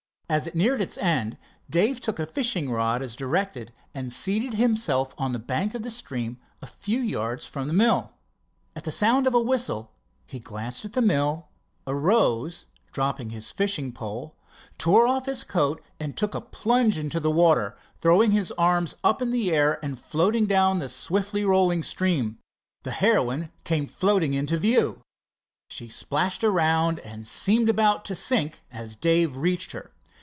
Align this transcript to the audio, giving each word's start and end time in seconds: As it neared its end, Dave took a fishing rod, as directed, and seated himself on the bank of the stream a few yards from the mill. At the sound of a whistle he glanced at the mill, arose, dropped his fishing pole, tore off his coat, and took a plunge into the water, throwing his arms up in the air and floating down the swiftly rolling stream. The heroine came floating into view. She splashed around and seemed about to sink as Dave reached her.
As 0.31 0.47
it 0.47 0.55
neared 0.55 0.79
its 0.79 0.97
end, 0.97 1.37
Dave 1.69 1.99
took 1.99 2.17
a 2.17 2.25
fishing 2.25 2.71
rod, 2.71 3.01
as 3.01 3.17
directed, 3.17 3.73
and 3.93 4.13
seated 4.13 4.53
himself 4.53 5.13
on 5.17 5.33
the 5.33 5.39
bank 5.39 5.75
of 5.75 5.83
the 5.83 5.91
stream 5.91 6.39
a 6.61 6.67
few 6.67 7.01
yards 7.01 7.45
from 7.45 7.67
the 7.67 7.73
mill. 7.73 8.13
At 8.73 8.85
the 8.85 8.93
sound 8.93 9.27
of 9.27 9.33
a 9.33 9.41
whistle 9.41 9.91
he 10.25 10.39
glanced 10.39 10.85
at 10.85 10.93
the 10.93 11.01
mill, 11.01 11.49
arose, 11.85 12.63
dropped 12.93 13.19
his 13.21 13.51
fishing 13.51 13.91
pole, 13.91 14.37
tore 14.77 15.05
off 15.05 15.25
his 15.25 15.43
coat, 15.43 15.83
and 15.99 16.15
took 16.15 16.33
a 16.33 16.39
plunge 16.39 16.97
into 16.97 17.19
the 17.19 17.29
water, 17.29 17.75
throwing 17.99 18.31
his 18.31 18.51
arms 18.53 18.95
up 19.03 19.21
in 19.21 19.31
the 19.31 19.51
air 19.51 19.83
and 19.83 19.99
floating 19.99 20.45
down 20.45 20.79
the 20.79 20.87
swiftly 20.87 21.43
rolling 21.43 21.83
stream. 21.83 22.37
The 22.83 22.91
heroine 22.91 23.51
came 23.65 23.85
floating 23.85 24.33
into 24.33 24.57
view. 24.57 25.01
She 25.69 25.89
splashed 25.89 26.45
around 26.45 26.99
and 26.99 27.27
seemed 27.27 27.67
about 27.67 28.05
to 28.05 28.15
sink 28.15 28.61
as 28.71 28.95
Dave 28.95 29.35
reached 29.35 29.73
her. 29.73 29.91